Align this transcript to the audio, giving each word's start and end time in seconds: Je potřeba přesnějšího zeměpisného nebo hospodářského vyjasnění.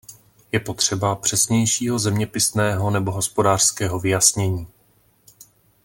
Je 0.51 0.59
potřeba 0.59 1.15
přesnějšího 1.15 1.99
zeměpisného 1.99 2.89
nebo 2.91 3.11
hospodářského 3.11 3.99
vyjasnění. 3.99 4.67